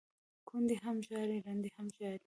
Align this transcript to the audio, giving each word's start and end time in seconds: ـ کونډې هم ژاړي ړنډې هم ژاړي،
ـ 0.25 0.47
کونډې 0.47 0.75
هم 0.83 0.97
ژاړي 1.07 1.37
ړنډې 1.45 1.69
هم 1.77 1.87
ژاړي، 1.95 2.19